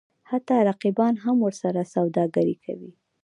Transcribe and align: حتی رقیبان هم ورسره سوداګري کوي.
حتی 0.29 0.55
رقیبان 0.69 1.13
هم 1.23 1.37
ورسره 1.45 1.81
سوداګري 1.95 2.55
کوي. 2.63 2.91